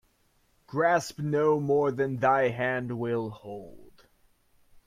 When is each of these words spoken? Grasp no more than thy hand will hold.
Grasp 0.65 1.19
no 1.19 1.59
more 1.59 1.91
than 1.91 2.17
thy 2.17 2.47
hand 2.49 2.97
will 2.97 3.29
hold. 3.29 4.07